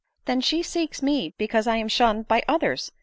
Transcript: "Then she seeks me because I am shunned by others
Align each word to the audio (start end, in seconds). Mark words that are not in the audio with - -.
"Then 0.25 0.41
she 0.41 0.63
seeks 0.63 1.03
me 1.03 1.35
because 1.37 1.67
I 1.67 1.77
am 1.77 1.87
shunned 1.87 2.27
by 2.27 2.41
others 2.47 2.91